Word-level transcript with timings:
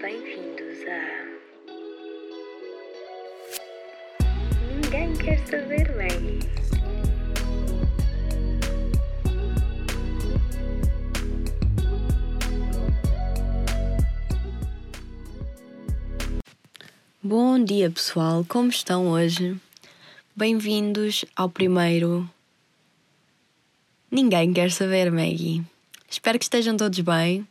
Bem-vindos 0.00 0.78
a. 0.88 1.70
Ninguém 4.72 5.14
quer 5.14 5.38
saber, 5.46 5.94
Maggie. 5.94 6.40
Bom 17.22 17.62
dia, 17.62 17.90
pessoal. 17.90 18.42
Como 18.48 18.70
estão 18.70 19.08
hoje? 19.08 19.60
Bem-vindos 20.34 21.26
ao 21.36 21.50
primeiro. 21.50 22.26
Ninguém 24.10 24.54
quer 24.54 24.70
saber, 24.70 25.12
Maggie. 25.12 25.62
Espero 26.08 26.38
que 26.38 26.44
estejam 26.46 26.74
todos 26.74 27.00
bem. 27.00 27.46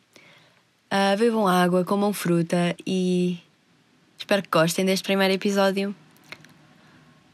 Uh, 0.91 1.15
bebam 1.19 1.47
água, 1.47 1.85
comam 1.85 2.11
fruta 2.11 2.75
e 2.83 3.37
espero 4.17 4.41
que 4.41 4.49
gostem 4.49 4.83
deste 4.83 5.03
primeiro 5.03 5.31
episódio. 5.35 5.95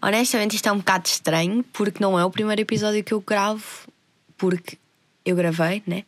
Honestamente, 0.01 0.57
isto 0.57 0.67
é 0.67 0.71
um 0.73 0.79
bocado 0.79 1.07
estranho 1.07 1.63
porque 1.71 2.03
não 2.03 2.19
é 2.19 2.25
o 2.25 2.29
primeiro 2.29 2.61
episódio 2.61 3.01
que 3.01 3.13
eu 3.13 3.21
gravo, 3.21 3.63
porque 4.37 4.77
eu 5.23 5.37
gravei, 5.37 5.81
né? 5.87 6.03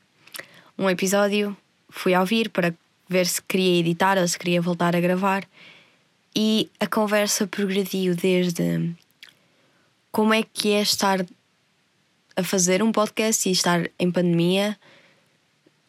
Um 0.77 0.89
episódio, 0.89 1.55
fui 1.89 2.13
a 2.13 2.19
ouvir 2.19 2.49
para 2.49 2.73
ver 3.07 3.25
se 3.25 3.41
queria 3.41 3.79
editar 3.79 4.17
ou 4.17 4.27
se 4.27 4.37
queria 4.37 4.61
voltar 4.61 4.93
a 4.93 4.99
gravar 4.99 5.47
e 6.35 6.69
a 6.81 6.85
conversa 6.85 7.47
progrediu 7.47 8.13
desde 8.13 8.93
como 10.11 10.33
é 10.33 10.43
que 10.43 10.73
é 10.73 10.81
estar 10.81 11.25
a 12.35 12.43
fazer 12.43 12.83
um 12.83 12.91
podcast 12.91 13.47
e 13.47 13.53
estar 13.53 13.89
em 13.97 14.11
pandemia 14.11 14.77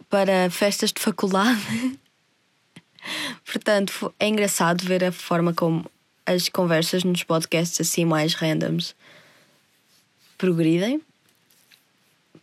para 0.08 0.50
festas 0.50 0.92
de 0.92 1.00
faculdade. 1.00 1.98
Portanto, 3.44 4.14
é 4.18 4.28
engraçado 4.28 4.84
ver 4.84 5.04
a 5.04 5.12
forma 5.12 5.54
como 5.54 5.90
as 6.26 6.48
conversas 6.48 7.04
nos 7.04 7.22
podcasts 7.22 7.80
assim 7.80 8.04
mais 8.04 8.34
randoms 8.34 8.94
progridem. 10.36 11.00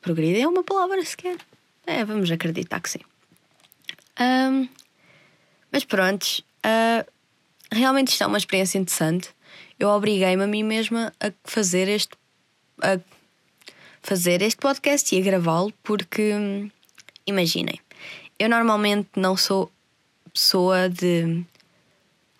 Progridem 0.01 0.43
é 0.43 0.47
uma 0.47 0.63
palavra 0.63 1.03
sequer. 1.05 1.37
É, 1.85 2.03
vamos 2.03 2.29
acreditar 2.31 2.79
que 2.79 2.89
sim. 2.89 2.99
Um, 4.19 4.67
mas 5.71 5.83
pronto, 5.83 6.43
uh, 6.65 7.11
realmente 7.71 8.09
isto 8.09 8.23
é 8.23 8.27
uma 8.27 8.37
experiência 8.37 8.77
interessante. 8.77 9.29
Eu 9.79 9.89
obriguei-me 9.89 10.43
a 10.43 10.47
mim 10.47 10.63
mesma 10.63 11.13
a 11.19 11.31
fazer 11.43 11.87
este 11.87 12.15
a 12.81 12.99
fazer 14.01 14.41
este 14.41 14.57
podcast 14.57 15.15
e 15.15 15.19
a 15.19 15.23
gravá-lo 15.23 15.73
porque 15.83 16.69
imaginem, 17.25 17.79
eu 18.37 18.49
normalmente 18.49 19.09
não 19.15 19.35
sou 19.37 19.71
pessoa 20.33 20.89
de 20.89 21.43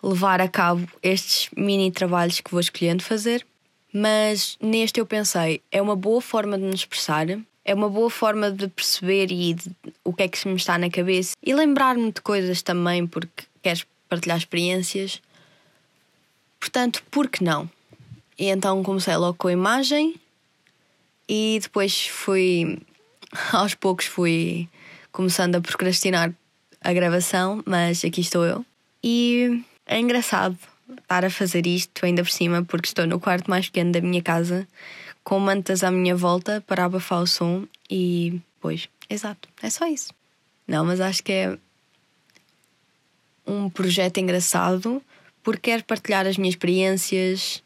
levar 0.02 0.40
a 0.40 0.48
cabo 0.48 0.86
estes 1.02 1.48
mini 1.56 1.90
trabalhos 1.90 2.40
que 2.40 2.50
vou 2.50 2.60
escolhendo 2.60 3.02
fazer, 3.02 3.46
mas 3.92 4.56
neste 4.60 5.00
eu 5.00 5.06
pensei, 5.06 5.62
é 5.72 5.80
uma 5.80 5.96
boa 5.96 6.20
forma 6.20 6.58
de 6.58 6.64
me 6.64 6.74
expressar, 6.74 7.26
é 7.64 7.74
uma 7.74 7.88
boa 7.88 8.10
forma 8.10 8.50
de 8.50 8.68
perceber 8.68 9.32
e 9.32 9.54
de, 9.54 9.70
o 10.04 10.12
que 10.12 10.22
é 10.22 10.28
que 10.28 10.46
me 10.46 10.56
está 10.56 10.78
na 10.78 10.90
cabeça 10.90 11.34
e 11.42 11.54
lembrar-me 11.54 12.12
de 12.12 12.20
coisas 12.20 12.62
também 12.62 13.06
porque 13.06 13.44
queres 13.62 13.84
partilhar 14.08 14.38
experiências 14.38 15.20
Portanto, 16.66 17.02
por 17.10 17.28
que 17.28 17.44
não? 17.44 17.70
E 18.38 18.46
então 18.46 18.82
comecei 18.82 19.16
logo 19.16 19.38
com 19.38 19.48
a 19.48 19.52
imagem 19.52 20.16
e 21.28 21.58
depois 21.62 22.06
fui, 22.08 22.78
aos 23.52 23.74
poucos, 23.74 24.06
fui 24.06 24.68
começando 25.12 25.56
a 25.56 25.60
procrastinar 25.60 26.32
a 26.80 26.92
gravação, 26.92 27.62
mas 27.66 28.04
aqui 28.04 28.20
estou 28.20 28.44
eu. 28.44 28.64
E 29.02 29.62
é 29.86 29.98
engraçado 29.98 30.56
estar 30.98 31.24
a 31.24 31.30
fazer 31.30 31.66
isto 31.66 32.04
ainda 32.04 32.22
por 32.22 32.30
cima, 32.30 32.64
porque 32.64 32.88
estou 32.88 33.06
no 33.06 33.20
quarto 33.20 33.48
mais 33.50 33.66
pequeno 33.66 33.92
da 33.92 34.00
minha 34.00 34.22
casa, 34.22 34.66
com 35.24 35.38
mantas 35.38 35.82
à 35.82 35.90
minha 35.90 36.14
volta 36.14 36.62
para 36.66 36.84
abafar 36.84 37.22
o 37.22 37.26
som 37.26 37.66
e. 37.90 38.40
Pois, 38.60 38.88
exato, 39.08 39.48
é 39.62 39.70
só 39.70 39.86
isso. 39.86 40.12
Não, 40.66 40.84
mas 40.84 41.00
acho 41.00 41.22
que 41.22 41.32
é 41.32 41.58
um 43.46 43.70
projeto 43.70 44.18
engraçado 44.18 45.00
porque 45.42 45.70
quero 45.70 45.84
partilhar 45.84 46.26
as 46.26 46.36
minhas 46.36 46.54
experiências 46.54 47.62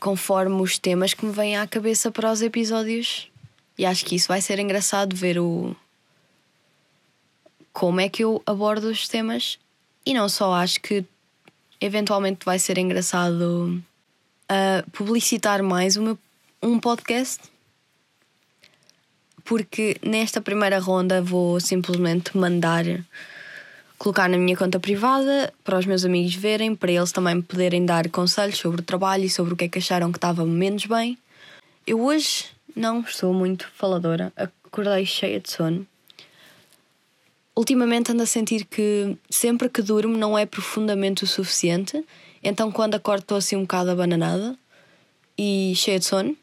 conforme 0.00 0.62
os 0.62 0.78
temas 0.78 1.12
que 1.12 1.26
me 1.26 1.32
vêm 1.32 1.58
à 1.58 1.66
cabeça 1.66 2.10
para 2.10 2.32
os 2.32 2.40
episódios. 2.40 3.30
E 3.78 3.86
acho 3.86 4.04
que 4.04 4.16
isso 4.16 4.26
vai 4.26 4.40
ser 4.40 4.58
engraçado 4.58 5.14
ver 5.14 5.38
o 5.38 5.74
como 7.72 8.00
é 8.00 8.08
que 8.08 8.24
eu 8.24 8.42
abordo 8.44 8.88
os 8.88 9.06
temas. 9.06 9.56
E 10.04 10.12
não 10.12 10.28
só, 10.28 10.52
acho 10.52 10.80
que 10.80 11.04
eventualmente 11.80 12.44
vai 12.44 12.58
ser 12.58 12.76
engraçado 12.76 13.80
uh, 14.50 14.90
publicitar 14.90 15.62
mais 15.62 15.96
meu, 15.96 16.18
um 16.60 16.80
podcast. 16.80 17.40
Porque 19.44 19.96
nesta 20.02 20.40
primeira 20.40 20.80
ronda 20.80 21.22
vou 21.22 21.60
simplesmente 21.60 22.36
mandar 22.36 22.84
colocar 23.96 24.28
na 24.28 24.38
minha 24.38 24.56
conta 24.56 24.80
privada 24.80 25.52
para 25.62 25.78
os 25.78 25.86
meus 25.86 26.04
amigos 26.04 26.34
verem, 26.34 26.74
para 26.74 26.92
eles 26.92 27.12
também 27.12 27.36
me 27.36 27.42
poderem 27.42 27.86
dar 27.86 28.08
conselhos 28.10 28.58
sobre 28.58 28.80
o 28.80 28.84
trabalho 28.84 29.24
e 29.24 29.30
sobre 29.30 29.54
o 29.54 29.56
que 29.56 29.64
é 29.64 29.68
que 29.68 29.78
acharam 29.78 30.10
que 30.10 30.18
estava 30.18 30.44
menos 30.44 30.84
bem. 30.84 31.16
Eu 31.86 32.04
hoje 32.04 32.46
não 32.78 33.04
sou 33.04 33.34
muito 33.34 33.68
faladora, 33.74 34.32
acordei 34.36 35.04
cheia 35.04 35.40
de 35.40 35.50
sono. 35.50 35.86
Ultimamente 37.56 38.12
ando 38.12 38.22
a 38.22 38.26
sentir 38.26 38.64
que 38.64 39.16
sempre 39.28 39.68
que 39.68 39.82
durmo 39.82 40.16
não 40.16 40.38
é 40.38 40.46
profundamente 40.46 41.24
o 41.24 41.26
suficiente, 41.26 42.04
então 42.42 42.70
quando 42.70 42.94
acordo 42.94 43.22
estou 43.22 43.36
assim 43.36 43.56
um 43.56 43.62
bocado 43.62 43.90
abananada 43.90 44.56
e 45.36 45.72
cheia 45.74 45.98
de 45.98 46.04
sono. 46.04 46.36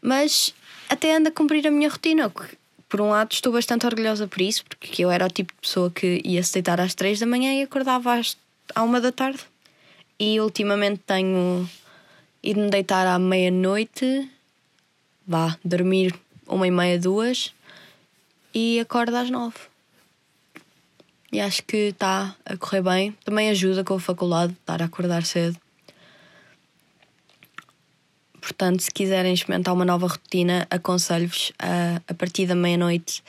Mas 0.00 0.54
até 0.88 1.16
ando 1.16 1.28
a 1.28 1.32
cumprir 1.32 1.66
a 1.66 1.70
minha 1.72 1.88
rotina, 1.88 2.32
por 2.88 3.00
um 3.00 3.10
lado, 3.10 3.32
estou 3.32 3.52
bastante 3.52 3.86
orgulhosa 3.86 4.28
por 4.28 4.40
isso, 4.40 4.64
porque 4.64 5.04
eu 5.04 5.10
era 5.10 5.26
o 5.26 5.30
tipo 5.30 5.52
de 5.52 5.60
pessoa 5.60 5.90
que 5.90 6.20
ia 6.24 6.42
se 6.42 6.52
deitar 6.54 6.80
às 6.80 6.94
três 6.94 7.18
da 7.18 7.26
manhã 7.26 7.52
e 7.52 7.62
acordava 7.62 8.14
às, 8.14 8.36
uma 8.76 9.00
da 9.00 9.10
tarde. 9.10 9.40
E 10.18 10.40
ultimamente 10.40 11.00
tenho 11.04 11.68
ido 12.42 12.60
me 12.60 12.70
deitar 12.70 13.06
à 13.06 13.18
meia-noite, 13.18 14.28
vá, 15.30 15.56
dormir 15.64 16.12
uma 16.44 16.66
e 16.66 16.72
meia, 16.72 16.98
duas, 16.98 17.54
e 18.52 18.80
acordo 18.80 19.14
às 19.14 19.30
nove. 19.30 19.54
E 21.30 21.38
acho 21.38 21.62
que 21.62 21.76
está 21.76 22.34
a 22.44 22.56
correr 22.56 22.82
bem. 22.82 23.16
Também 23.24 23.48
ajuda 23.48 23.84
com 23.84 23.94
a 23.94 24.00
faculdade, 24.00 24.52
estar 24.54 24.82
a 24.82 24.86
acordar 24.86 25.24
cedo. 25.24 25.56
Portanto, 28.40 28.80
se 28.80 28.90
quiserem 28.90 29.32
experimentar 29.32 29.72
uma 29.72 29.84
nova 29.84 30.08
rotina, 30.08 30.66
aconselho-vos 30.68 31.52
a, 31.60 32.02
a 32.08 32.14
partir 32.14 32.46
da 32.46 32.56
meia-noite 32.56 33.22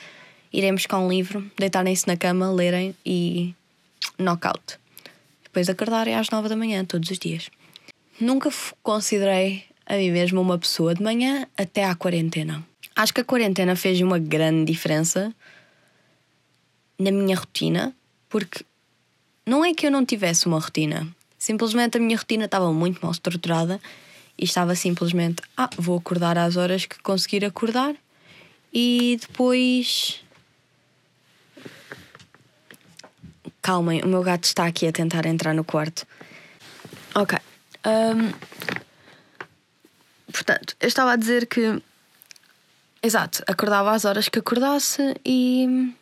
irem 0.51 0.73
buscar 0.73 0.97
um 0.97 1.07
livro, 1.07 1.51
deitarem-se 1.55 2.07
na 2.07 2.17
cama, 2.17 2.51
lerem 2.51 2.95
e 3.05 3.53
knockout. 4.17 4.79
Depois 5.43 5.69
acordarem 5.69 6.15
às 6.15 6.31
nove 6.31 6.49
da 6.49 6.55
manhã, 6.55 6.83
todos 6.83 7.11
os 7.11 7.19
dias. 7.19 7.51
Nunca 8.19 8.49
considerei 8.81 9.65
a 9.85 9.95
mim 9.95 10.11
mesma 10.11 10.41
uma 10.41 10.57
pessoa 10.57 10.93
de 10.93 11.01
manhã 11.01 11.47
até 11.57 11.83
à 11.85 11.95
quarentena. 11.95 12.65
Acho 12.95 13.13
que 13.13 13.21
a 13.21 13.25
quarentena 13.25 13.75
fez 13.75 13.99
uma 14.01 14.19
grande 14.19 14.71
diferença 14.71 15.33
na 16.99 17.11
minha 17.11 17.35
rotina, 17.35 17.95
porque 18.29 18.63
não 19.45 19.65
é 19.65 19.73
que 19.73 19.87
eu 19.87 19.91
não 19.91 20.05
tivesse 20.05 20.45
uma 20.45 20.59
rotina, 20.59 21.07
simplesmente 21.37 21.97
a 21.97 21.99
minha 21.99 22.17
rotina 22.17 22.45
estava 22.45 22.71
muito 22.71 22.99
mal 23.01 23.11
estruturada 23.11 23.81
e 24.37 24.45
estava 24.45 24.75
simplesmente, 24.75 25.41
ah, 25.57 25.69
vou 25.77 25.97
acordar 25.97 26.37
às 26.37 26.57
horas 26.57 26.85
que 26.85 26.99
conseguir 27.01 27.43
acordar 27.43 27.95
e 28.73 29.17
depois. 29.19 30.23
Calmem, 33.61 34.01
o 34.01 34.07
meu 34.07 34.23
gato 34.23 34.45
está 34.45 34.65
aqui 34.65 34.87
a 34.87 34.91
tentar 34.91 35.25
entrar 35.25 35.53
no 35.53 35.63
quarto. 35.63 36.05
Ok. 37.13 37.37
Um... 37.85 38.50
Portanto, 40.41 40.75
eu 40.79 40.87
estava 40.87 41.13
a 41.13 41.15
dizer 41.15 41.45
que. 41.45 41.79
Exato, 43.03 43.43
acordava 43.45 43.91
às 43.91 44.05
horas 44.05 44.27
que 44.27 44.39
acordasse 44.39 45.15
e. 45.23 45.93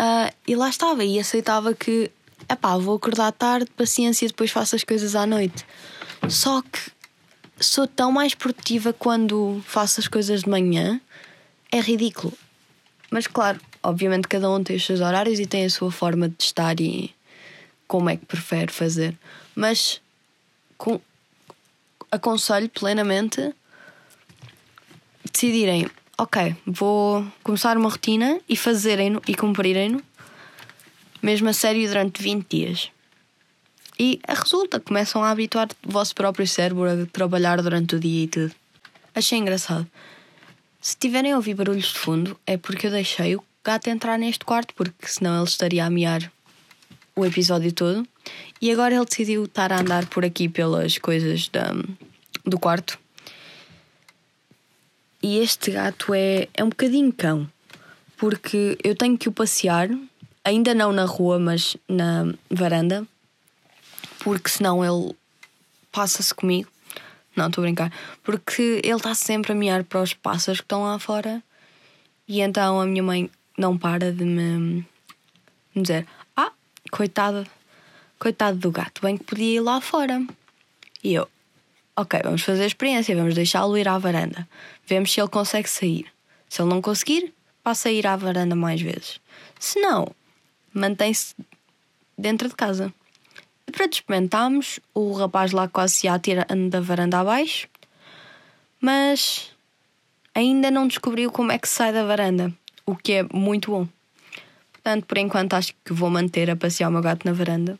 Uh, 0.00 0.32
e 0.46 0.54
lá 0.54 0.68
estava, 0.68 1.04
e 1.04 1.18
aceitava 1.18 1.74
que. 1.74 2.12
Epá, 2.48 2.76
vou 2.76 2.96
acordar 2.96 3.32
tarde, 3.32 3.68
paciência, 3.76 4.28
depois 4.28 4.52
faço 4.52 4.76
as 4.76 4.84
coisas 4.84 5.16
à 5.16 5.26
noite. 5.26 5.66
Só 6.28 6.62
que 6.62 6.92
sou 7.58 7.88
tão 7.88 8.12
mais 8.12 8.34
produtiva 8.34 8.92
quando 8.92 9.60
faço 9.66 9.98
as 9.98 10.06
coisas 10.06 10.42
de 10.42 10.48
manhã. 10.48 11.00
É 11.72 11.80
ridículo. 11.80 12.32
Mas 13.10 13.26
claro, 13.26 13.60
obviamente 13.82 14.28
cada 14.28 14.48
um 14.48 14.62
tem 14.62 14.76
os 14.76 14.84
seus 14.86 15.00
horários 15.00 15.40
e 15.40 15.46
tem 15.46 15.64
a 15.64 15.70
sua 15.70 15.90
forma 15.90 16.28
de 16.28 16.42
estar 16.42 16.80
e 16.80 17.12
como 17.88 18.08
é 18.10 18.16
que 18.16 18.26
prefere 18.26 18.72
fazer. 18.72 19.16
Mas 19.54 20.00
com, 20.78 21.00
aconselho 22.10 22.68
plenamente 22.68 23.54
decidirem, 25.32 25.88
ok, 26.18 26.56
vou 26.66 27.26
começar 27.42 27.76
uma 27.76 27.88
rotina 27.88 28.40
e 28.48 28.56
fazerem-no 28.56 29.22
e 29.26 29.34
cumprirem-no 29.34 30.02
mesmo 31.22 31.48
a 31.48 31.52
sério 31.52 31.86
durante 31.86 32.22
20 32.22 32.46
dias. 32.48 32.90
E 33.98 34.18
resulta, 34.26 34.80
começam 34.80 35.22
a 35.22 35.30
habituar 35.30 35.68
o 35.86 35.92
vosso 35.92 36.14
próprio 36.14 36.46
cérebro 36.46 36.84
a 36.90 37.06
trabalhar 37.06 37.60
durante 37.60 37.96
o 37.96 38.00
dia 38.00 38.24
e 38.24 38.28
tudo. 38.28 38.54
Achei 39.14 39.38
engraçado. 39.38 39.86
Se 40.80 40.96
tiverem 40.96 41.32
a 41.32 41.36
ouvir 41.36 41.54
barulhos 41.54 41.92
de 41.92 41.98
fundo, 41.98 42.38
é 42.46 42.56
porque 42.56 42.86
eu 42.86 42.90
deixei 42.90 43.36
o 43.36 43.44
gato 43.62 43.88
entrar 43.90 44.18
neste 44.18 44.44
quarto, 44.44 44.74
porque 44.74 45.06
senão 45.06 45.36
ele 45.36 45.44
estaria 45.44 45.84
a 45.84 45.90
miar 45.90 46.32
o 47.14 47.26
episódio 47.26 47.70
todo. 47.72 48.06
E 48.60 48.70
agora 48.70 48.94
ele 48.94 49.04
decidiu 49.04 49.44
estar 49.44 49.72
a 49.72 49.80
andar 49.80 50.06
por 50.06 50.24
aqui 50.24 50.48
pelas 50.48 50.98
coisas 50.98 51.48
da, 51.48 51.72
do 52.44 52.58
quarto. 52.58 52.98
E 55.22 55.38
este 55.38 55.70
gato 55.70 56.14
é, 56.14 56.48
é 56.54 56.64
um 56.64 56.68
bocadinho 56.70 57.12
cão, 57.12 57.50
porque 58.16 58.78
eu 58.82 58.94
tenho 58.94 59.18
que 59.18 59.28
o 59.28 59.32
passear, 59.32 59.88
ainda 60.44 60.74
não 60.74 60.92
na 60.92 61.04
rua, 61.04 61.38
mas 61.38 61.76
na 61.88 62.32
varanda, 62.50 63.06
porque 64.20 64.48
senão 64.48 64.84
ele 64.84 65.14
passa-se 65.92 66.34
comigo. 66.34 66.70
Não, 67.36 67.46
estou 67.46 67.62
a 67.62 67.66
brincar. 67.66 67.92
Porque 68.22 68.80
ele 68.82 68.96
está 68.96 69.14
sempre 69.14 69.52
a 69.52 69.54
miar 69.54 69.84
para 69.84 70.02
os 70.02 70.12
pássaros 70.14 70.60
que 70.60 70.64
estão 70.64 70.82
lá 70.82 70.98
fora. 70.98 71.42
E 72.26 72.40
então 72.40 72.80
a 72.80 72.86
minha 72.86 73.02
mãe 73.02 73.30
não 73.56 73.76
para 73.76 74.12
de 74.12 74.24
me 74.24 74.84
dizer: 75.74 76.06
Ah, 76.36 76.52
coitado, 76.90 77.46
coitado 78.20 78.58
do 78.58 78.70
gato, 78.70 79.00
bem 79.02 79.16
que 79.16 79.24
podia 79.24 79.56
ir 79.56 79.60
lá 79.60 79.80
fora. 79.80 80.24
E 81.02 81.14
eu: 81.14 81.26
Ok, 81.96 82.20
vamos 82.22 82.42
fazer 82.42 82.62
a 82.62 82.66
experiência, 82.66 83.16
vamos 83.16 83.34
deixá-lo 83.34 83.76
ir 83.76 83.88
à 83.88 83.98
varanda. 83.98 84.48
Vemos 84.86 85.12
se 85.12 85.20
ele 85.20 85.28
consegue 85.28 85.68
sair. 85.68 86.06
Se 86.48 86.62
ele 86.62 86.70
não 86.70 86.80
conseguir, 86.80 87.32
passa 87.62 87.88
a 87.88 87.92
ir 87.92 88.06
à 88.06 88.14
varanda 88.16 88.54
mais 88.54 88.80
vezes. 88.80 89.20
Se 89.58 89.80
não, 89.80 90.06
mantém-se 90.72 91.34
dentro 92.16 92.48
de 92.48 92.54
casa. 92.54 92.92
E 93.66 93.72
pronto, 93.72 93.94
experimentámos. 93.94 94.78
O 94.94 95.12
rapaz 95.12 95.52
lá 95.52 95.66
quase 95.66 95.94
se 95.94 96.06
ia 96.06 96.18
tirando 96.18 96.70
da 96.70 96.80
varanda 96.80 97.20
abaixo, 97.20 97.68
mas 98.80 99.50
ainda 100.34 100.70
não 100.70 100.86
descobriu 100.86 101.30
como 101.30 101.52
é 101.52 101.58
que 101.58 101.68
sai 101.68 101.92
da 101.92 102.04
varanda, 102.04 102.52
o 102.84 102.94
que 102.94 103.12
é 103.12 103.22
muito 103.32 103.70
bom. 103.70 103.88
Portanto, 104.72 105.04
por 105.06 105.18
enquanto, 105.18 105.54
acho 105.54 105.74
que 105.84 105.92
vou 105.92 106.10
manter 106.10 106.50
a 106.50 106.56
passear 106.56 106.88
o 106.88 106.92
meu 106.92 107.02
gato 107.02 107.26
na 107.26 107.32
varanda. 107.32 107.78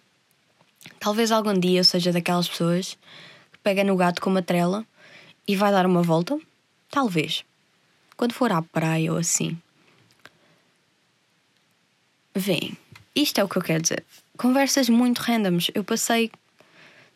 Talvez 0.99 1.31
algum 1.31 1.59
dia 1.59 1.81
eu 1.81 1.85
seja 1.85 2.13
daquelas 2.13 2.49
pessoas 2.49 2.97
que 3.53 3.59
pega 3.59 3.85
no 3.85 3.97
gato 3.97 4.21
com 4.21 4.31
uma 4.31 4.43
trela 4.43 4.87
e 5.47 5.57
vai 5.57 5.71
dar 5.71 5.87
uma 5.87 6.03
volta. 6.03 6.39
Talvez. 6.91 7.45
Quando 8.17 8.33
for 8.33 8.53
à 8.53 8.63
praia 8.63 9.13
ou 9.13 9.19
assim. 9.19 9.59
Vem. 12.35 12.77
Isto 13.15 13.41
é 13.41 13.45
o 13.45 13.49
que 13.49 13.57
eu 13.57 13.63
quero 13.63 13.83
dizer. 13.83 14.05
Conversas 14.37 14.89
muito 14.89 15.19
randoms. 15.19 15.71
Eu 15.75 15.85
passei 15.85 16.31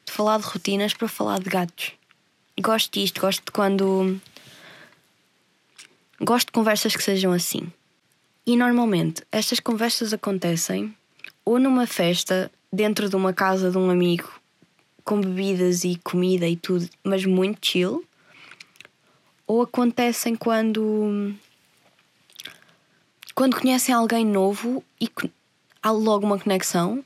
de 0.04 0.12
falar 0.12 0.38
de 0.38 0.44
rotinas 0.44 0.92
para 0.92 1.08
falar 1.08 1.40
de 1.40 1.48
gatos. 1.48 1.92
Gosto 2.60 2.92
disto, 2.92 3.20
gosto 3.20 3.44
de 3.44 3.52
quando. 3.52 4.20
Gosto 6.20 6.46
de 6.46 6.52
conversas 6.52 6.94
que 6.94 7.02
sejam 7.02 7.32
assim. 7.32 7.72
E 8.46 8.56
normalmente 8.56 9.22
estas 9.32 9.60
conversas 9.60 10.12
acontecem 10.12 10.94
ou 11.44 11.58
numa 11.58 11.86
festa 11.86 12.50
dentro 12.74 13.08
de 13.08 13.16
uma 13.16 13.32
casa 13.32 13.70
de 13.70 13.78
um 13.78 13.88
amigo 13.88 14.28
com 15.04 15.20
bebidas 15.20 15.84
e 15.84 15.96
comida 16.02 16.48
e 16.48 16.56
tudo, 16.56 16.88
mas 17.02 17.24
muito 17.24 17.64
chill, 17.64 18.04
ou 19.46 19.62
acontecem 19.62 20.34
quando 20.34 21.34
quando 23.34 23.60
conhecem 23.60 23.94
alguém 23.94 24.24
novo 24.24 24.82
e 25.00 25.10
há 25.82 25.90
logo 25.90 26.24
uma 26.24 26.38
conexão. 26.38 27.04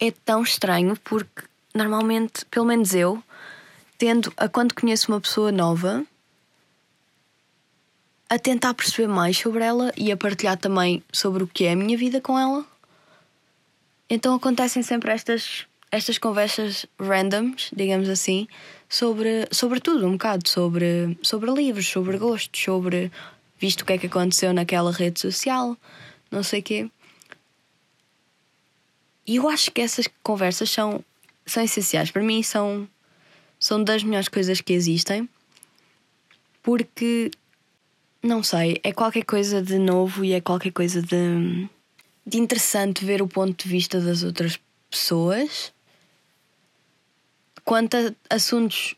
É 0.00 0.10
tão 0.10 0.42
estranho 0.42 0.98
porque 1.04 1.44
normalmente, 1.74 2.44
pelo 2.46 2.66
menos 2.66 2.94
eu, 2.94 3.22
tendo 3.96 4.32
a 4.36 4.48
quando 4.48 4.74
conheço 4.74 5.12
uma 5.12 5.20
pessoa 5.20 5.52
nova 5.52 6.04
a 8.28 8.38
tentar 8.38 8.74
perceber 8.74 9.06
mais 9.06 9.36
sobre 9.36 9.62
ela 9.62 9.92
e 9.96 10.10
a 10.10 10.16
partilhar 10.16 10.56
também 10.56 11.04
sobre 11.12 11.44
o 11.44 11.46
que 11.46 11.64
é 11.64 11.72
a 11.72 11.76
minha 11.76 11.96
vida 11.96 12.20
com 12.20 12.36
ela. 12.38 12.71
Então 14.14 14.34
acontecem 14.34 14.82
sempre 14.82 15.10
estas 15.10 15.66
estas 15.90 16.18
conversas 16.18 16.84
randoms, 17.00 17.70
digamos 17.74 18.10
assim, 18.10 18.46
sobre, 18.86 19.46
sobre 19.50 19.80
tudo, 19.80 20.06
um 20.06 20.12
bocado, 20.12 20.46
sobre, 20.48 21.18
sobre 21.22 21.50
livros, 21.50 21.86
sobre 21.86 22.18
gostos, 22.18 22.62
sobre 22.62 23.10
visto 23.58 23.80
o 23.80 23.84
que 23.86 23.94
é 23.94 23.98
que 23.98 24.06
aconteceu 24.06 24.52
naquela 24.52 24.92
rede 24.92 25.18
social, 25.18 25.76
não 26.30 26.42
sei 26.42 26.60
o 26.60 26.62
quê. 26.62 26.90
E 29.26 29.36
eu 29.36 29.48
acho 29.48 29.70
que 29.70 29.80
essas 29.80 30.06
conversas 30.22 30.70
são, 30.70 31.02
são 31.46 31.62
essenciais. 31.62 32.10
Para 32.10 32.22
mim, 32.22 32.42
são, 32.42 32.88
são 33.58 33.82
das 33.82 34.02
melhores 34.02 34.28
coisas 34.28 34.60
que 34.60 34.74
existem, 34.74 35.26
porque, 36.62 37.30
não 38.22 38.42
sei, 38.42 38.78
é 38.82 38.92
qualquer 38.92 39.24
coisa 39.24 39.62
de 39.62 39.78
novo 39.78 40.22
e 40.22 40.32
é 40.32 40.40
qualquer 40.40 40.72
coisa 40.72 41.00
de, 41.02 41.68
de 42.26 42.38
interessante 42.38 43.04
ver 43.04 43.20
o 43.20 43.28
ponto 43.28 43.64
de 43.64 43.68
vista 43.68 44.00
das 44.00 44.22
outras 44.22 44.58
pessoas 44.90 45.72
quanto 47.64 47.96
a 47.96 48.34
assuntos 48.34 48.94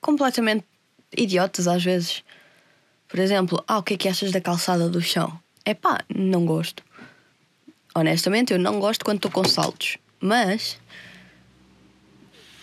completamente 0.00 0.64
idiotas 1.16 1.66
às 1.68 1.84
vezes. 1.84 2.24
Por 3.08 3.18
exemplo, 3.18 3.62
ah, 3.66 3.78
o 3.78 3.82
que 3.82 3.94
é 3.94 3.96
que 3.96 4.08
achas 4.08 4.30
da 4.30 4.40
calçada 4.40 4.88
do 4.88 5.00
chão? 5.00 5.38
É 5.64 5.74
pá, 5.74 6.04
não 6.08 6.46
gosto. 6.46 6.82
Honestamente, 7.94 8.52
eu 8.52 8.58
não 8.58 8.78
gosto 8.78 9.04
quando 9.04 9.16
estou 9.16 9.30
com 9.30 9.44
saltos. 9.44 9.98
Mas 10.20 10.78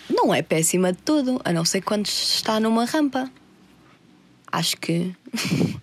não 0.09 0.33
é 0.33 0.41
péssima 0.41 0.93
de 0.93 0.99
tudo, 0.99 1.41
a 1.43 1.51
não 1.51 1.65
ser 1.65 1.81
quando 1.81 2.05
está 2.05 2.59
numa 2.59 2.85
rampa. 2.85 3.29
Acho 4.51 4.77
que. 4.77 5.13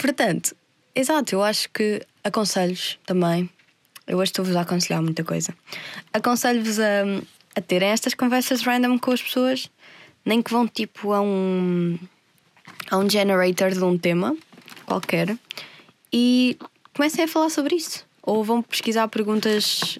Portanto, 0.00 0.56
exato, 0.96 1.34
eu 1.34 1.42
acho 1.42 1.68
que 1.70 2.04
aconselhos 2.24 2.98
também 3.06 3.48
eu 4.06 4.18
hoje 4.18 4.30
estou-vos 4.30 4.54
a 4.54 4.60
aconselhar 4.60 5.02
muita 5.02 5.24
coisa. 5.24 5.52
Aconselho-vos 6.12 6.78
a, 6.78 7.02
a 7.56 7.60
terem 7.60 7.88
estas 7.88 8.14
conversas 8.14 8.62
random 8.62 8.98
com 8.98 9.10
as 9.10 9.20
pessoas, 9.20 9.68
nem 10.24 10.40
que 10.40 10.52
vão 10.52 10.68
tipo 10.68 11.12
a 11.12 11.20
um, 11.20 11.98
a 12.88 12.98
um 12.98 13.10
generator 13.10 13.72
de 13.72 13.82
um 13.82 13.98
tema 13.98 14.36
qualquer 14.84 15.36
e 16.12 16.56
comecem 16.94 17.24
a 17.24 17.28
falar 17.28 17.50
sobre 17.50 17.74
isso. 17.74 18.06
Ou 18.22 18.44
vão 18.44 18.62
pesquisar 18.62 19.08
perguntas, 19.08 19.98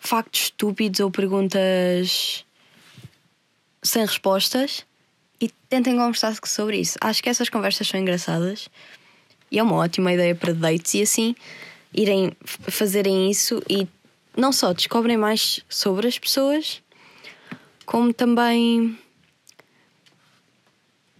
factos 0.00 0.42
estúpidos 0.42 0.98
ou 0.98 1.10
perguntas 1.10 2.44
sem 3.84 4.04
respostas 4.04 4.84
e 5.40 5.48
tentem 5.68 5.96
conversar 5.96 6.36
sobre 6.44 6.78
isso. 6.78 6.98
Acho 7.00 7.22
que 7.22 7.28
essas 7.28 7.48
conversas 7.48 7.86
são 7.86 8.00
engraçadas 8.00 8.68
e 9.50 9.58
é 9.58 9.62
uma 9.62 9.76
ótima 9.76 10.12
ideia 10.12 10.34
para 10.34 10.52
dates 10.52 10.94
e 10.94 11.02
assim 11.02 11.34
irem 11.92 12.32
fazerem 12.42 13.30
isso 13.30 13.62
e 13.68 13.86
não 14.36 14.52
só 14.52 14.72
descobrem 14.72 15.16
mais 15.16 15.60
sobre 15.68 16.06
as 16.06 16.18
pessoas, 16.18 16.82
como 17.84 18.12
também 18.12 18.98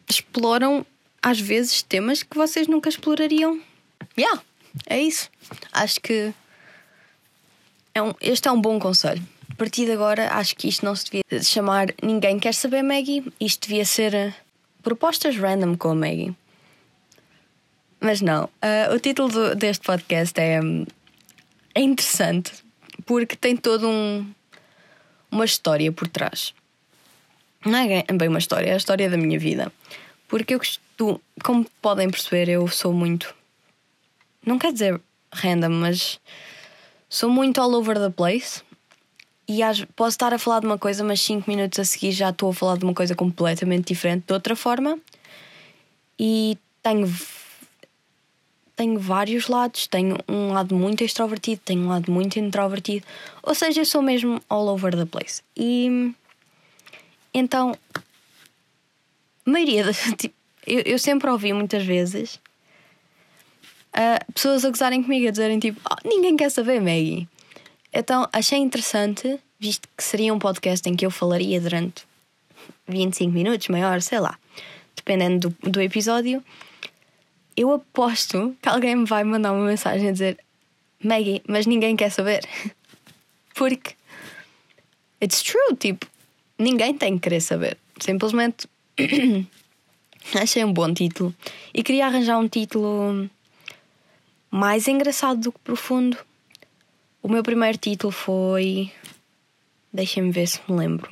exploram 0.08 0.84
às 1.22 1.40
vezes 1.40 1.82
temas 1.82 2.22
que 2.22 2.36
vocês 2.36 2.68
nunca 2.68 2.88
explorariam. 2.88 3.60
Yeah, 4.16 4.42
é 4.86 5.00
isso. 5.00 5.30
Acho 5.72 6.00
que 6.00 6.32
é 7.94 8.02
um, 8.02 8.14
este 8.20 8.48
é 8.48 8.52
um 8.52 8.60
bom 8.60 8.78
conselho. 8.78 9.22
A 9.50 9.54
partir 9.54 9.86
de 9.86 9.92
agora, 9.92 10.32
acho 10.34 10.54
que 10.54 10.68
isto 10.68 10.84
não 10.84 10.94
se 10.94 11.04
devia 11.06 11.42
chamar 11.42 11.88
Ninguém 12.00 12.38
Quer 12.38 12.54
Saber 12.54 12.82
Maggie. 12.82 13.24
Isto 13.40 13.68
devia 13.68 13.84
ser 13.84 14.14
uh, 14.14 14.32
propostas 14.82 15.36
random 15.36 15.76
com 15.76 15.90
a 15.90 15.94
Maggie. 15.94 16.36
Mas 18.00 18.20
não. 18.20 18.44
Uh, 18.44 18.94
o 18.94 19.00
título 19.00 19.28
do, 19.28 19.54
deste 19.54 19.84
podcast 19.84 20.38
é, 20.40 20.60
é 21.74 21.80
interessante 21.80 22.52
porque 23.04 23.36
tem 23.36 23.56
todo 23.56 23.88
um 23.88 24.26
uma 25.30 25.44
história 25.44 25.90
por 25.92 26.08
trás. 26.08 26.54
Não 27.64 27.78
é 27.78 28.04
bem 28.12 28.28
uma 28.28 28.38
história, 28.38 28.70
é 28.70 28.74
a 28.74 28.76
história 28.76 29.10
da 29.10 29.16
minha 29.16 29.38
vida. 29.38 29.72
Porque 30.26 30.54
eu 30.54 30.58
costumo, 30.58 31.20
como 31.42 31.66
podem 31.82 32.10
perceber, 32.10 32.48
eu 32.48 32.66
sou 32.68 32.92
muito. 32.92 33.34
Não 34.44 34.58
quer 34.58 34.72
dizer 34.72 35.00
random, 35.32 35.70
mas 35.70 36.20
sou 37.08 37.30
muito 37.30 37.60
all 37.60 37.74
over 37.74 37.98
the 37.98 38.10
place. 38.10 38.62
E 39.46 39.60
posso 39.96 40.10
estar 40.10 40.32
a 40.34 40.38
falar 40.38 40.60
de 40.60 40.66
uma 40.66 40.78
coisa, 40.78 41.02
mas 41.02 41.20
5 41.22 41.50
minutos 41.50 41.78
a 41.78 41.84
seguir 41.84 42.12
já 42.12 42.28
estou 42.30 42.50
a 42.50 42.54
falar 42.54 42.76
de 42.76 42.84
uma 42.84 42.92
coisa 42.92 43.14
completamente 43.14 43.88
diferente, 43.88 44.26
de 44.26 44.32
outra 44.32 44.54
forma. 44.54 44.98
E 46.18 46.58
tenho 46.82 47.10
tenho 48.78 48.98
vários 49.00 49.48
lados. 49.48 49.88
Tenho 49.88 50.16
um 50.28 50.52
lado 50.52 50.74
muito 50.74 51.02
extrovertido, 51.02 51.60
tenho 51.64 51.82
um 51.82 51.88
lado 51.88 52.12
muito 52.12 52.38
introvertido. 52.38 53.04
Ou 53.42 53.54
seja, 53.54 53.84
sou 53.84 54.00
mesmo 54.00 54.40
all 54.48 54.68
over 54.68 54.94
the 54.94 55.04
place. 55.04 55.42
E 55.56 56.14
então, 57.34 57.76
a 59.44 59.50
maioria 59.50 59.84
das. 59.84 59.98
Tipo, 60.16 60.34
eu, 60.66 60.82
eu 60.84 60.98
sempre 60.98 61.28
ouvi 61.28 61.52
muitas 61.52 61.84
vezes 61.84 62.40
uh, 63.94 64.32
pessoas 64.32 64.64
a 64.64 64.70
gozarem 64.70 65.02
comigo, 65.02 65.26
a 65.26 65.30
dizerem 65.30 65.58
tipo, 65.58 65.80
oh, 65.90 66.08
ninguém 66.08 66.36
quer 66.36 66.50
saber, 66.50 66.80
Maggie. 66.80 67.26
Então 67.92 68.28
achei 68.32 68.58
interessante, 68.58 69.40
visto 69.58 69.88
que 69.96 70.04
seria 70.04 70.32
um 70.32 70.38
podcast 70.38 70.86
em 70.88 70.94
que 70.94 71.06
eu 71.06 71.10
falaria 71.10 71.60
durante 71.60 72.06
25 72.86 73.32
minutos, 73.32 73.68
maior, 73.68 74.02
sei 74.02 74.20
lá, 74.20 74.38
dependendo 74.94 75.48
do, 75.48 75.70
do 75.70 75.80
episódio. 75.80 76.44
Eu 77.58 77.72
aposto 77.72 78.56
que 78.62 78.68
alguém 78.68 78.94
me 78.94 79.04
vai 79.04 79.24
mandar 79.24 79.50
uma 79.50 79.66
mensagem 79.66 80.08
a 80.08 80.12
dizer 80.12 80.38
Maggie, 81.02 81.42
mas 81.48 81.66
ninguém 81.66 81.96
quer 81.96 82.08
saber. 82.08 82.46
Porque 83.52 83.96
it's 85.20 85.42
true, 85.42 85.76
tipo, 85.76 86.06
ninguém 86.56 86.96
tem 86.96 87.14
que 87.14 87.22
querer 87.22 87.40
saber. 87.40 87.76
Simplesmente 87.98 88.68
achei 90.40 90.64
um 90.64 90.72
bom 90.72 90.94
título 90.94 91.34
e 91.74 91.82
queria 91.82 92.06
arranjar 92.06 92.38
um 92.38 92.46
título 92.46 93.28
mais 94.48 94.86
engraçado 94.86 95.40
do 95.40 95.50
que 95.50 95.58
profundo. 95.58 96.16
O 97.20 97.28
meu 97.28 97.42
primeiro 97.42 97.76
título 97.76 98.12
foi. 98.12 98.92
Deixem-me 99.92 100.30
ver 100.30 100.46
se 100.46 100.60
me 100.68 100.78
lembro. 100.78 101.10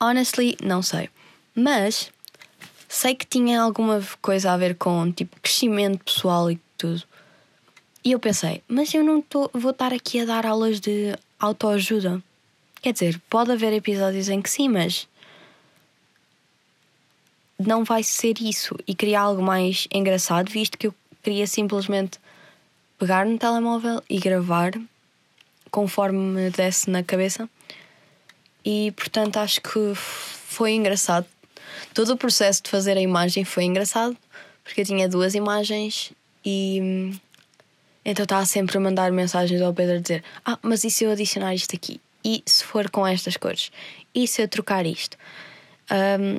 Honestly, 0.00 0.56
não 0.62 0.82
sei. 0.82 1.08
Mas 1.54 2.10
sei 2.88 3.14
que 3.14 3.26
tinha 3.26 3.60
alguma 3.60 4.02
coisa 4.22 4.52
a 4.52 4.56
ver 4.56 4.76
com 4.76 5.12
tipo 5.12 5.36
crescimento 5.40 6.04
pessoal 6.04 6.50
e 6.50 6.60
tudo. 6.76 7.02
E 8.04 8.12
eu 8.12 8.20
pensei, 8.20 8.62
mas 8.68 8.94
eu 8.94 9.04
não 9.04 9.20
tô, 9.20 9.50
vou 9.52 9.72
estar 9.72 9.92
aqui 9.92 10.20
a 10.20 10.24
dar 10.24 10.46
aulas 10.46 10.80
de 10.80 11.14
autoajuda. 11.38 12.22
Quer 12.80 12.92
dizer, 12.92 13.20
pode 13.28 13.50
haver 13.50 13.72
episódios 13.72 14.28
em 14.28 14.40
que 14.40 14.48
sim, 14.48 14.68
mas 14.68 15.08
não 17.58 17.84
vai 17.84 18.02
ser 18.02 18.40
isso. 18.40 18.76
E 18.86 18.94
queria 18.94 19.20
algo 19.20 19.42
mais 19.42 19.88
engraçado, 19.92 20.50
visto 20.50 20.78
que 20.78 20.86
eu 20.86 20.94
queria 21.22 21.46
simplesmente 21.46 22.18
pegar 22.98 23.26
no 23.26 23.36
telemóvel 23.36 24.02
e 24.08 24.18
gravar 24.18 24.72
conforme 25.70 26.18
me 26.18 26.50
desse 26.50 26.88
na 26.88 27.02
cabeça. 27.02 27.48
E 28.70 28.92
portanto 28.92 29.38
acho 29.38 29.62
que 29.62 29.94
foi 29.94 30.72
engraçado. 30.72 31.24
Todo 31.94 32.12
o 32.12 32.16
processo 32.18 32.62
de 32.62 32.68
fazer 32.68 32.98
a 32.98 33.00
imagem 33.00 33.42
foi 33.42 33.64
engraçado, 33.64 34.14
porque 34.62 34.82
eu 34.82 34.84
tinha 34.84 35.08
duas 35.08 35.34
imagens 35.34 36.12
e 36.44 37.18
então 38.04 38.24
estava 38.24 38.44
sempre 38.44 38.76
a 38.76 38.80
mandar 38.80 39.10
mensagens 39.10 39.62
ao 39.62 39.72
Pedro 39.72 39.96
a 39.96 40.00
dizer: 40.00 40.22
Ah, 40.44 40.58
mas 40.60 40.84
e 40.84 40.90
se 40.90 41.04
eu 41.04 41.10
adicionar 41.10 41.54
isto 41.54 41.74
aqui? 41.74 41.98
E 42.22 42.42
se 42.44 42.62
for 42.62 42.90
com 42.90 43.06
estas 43.06 43.38
cores? 43.38 43.72
E 44.14 44.28
se 44.28 44.42
eu 44.42 44.46
trocar 44.46 44.84
isto? 44.84 45.16
Um, 45.90 46.38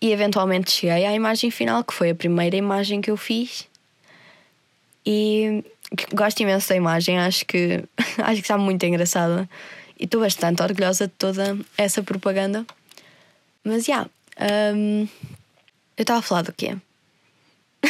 e 0.00 0.12
eventualmente 0.12 0.70
cheguei 0.70 1.04
à 1.04 1.12
imagem 1.12 1.50
final, 1.50 1.84
que 1.84 1.92
foi 1.92 2.08
a 2.08 2.14
primeira 2.14 2.56
imagem 2.56 3.02
que 3.02 3.10
eu 3.10 3.18
fiz. 3.18 3.68
E 5.04 5.62
gosto 6.14 6.40
imenso 6.40 6.70
da 6.70 6.76
imagem, 6.76 7.18
acho 7.18 7.44
que, 7.44 7.84
acho 8.16 8.36
que 8.36 8.40
está 8.40 8.56
muito 8.56 8.82
engraçada. 8.86 9.46
E 10.00 10.04
estou 10.06 10.22
bastante 10.22 10.62
orgulhosa 10.62 11.06
de 11.06 11.12
toda 11.12 11.58
essa 11.76 12.02
propaganda. 12.02 12.64
Mas 13.62 13.84
já, 13.84 14.08
yeah, 14.38 14.74
um, 14.74 15.06
eu 15.94 16.02
estava 16.02 16.20
a 16.20 16.22
falar 16.22 16.40
do 16.40 16.54
quê? 16.54 16.74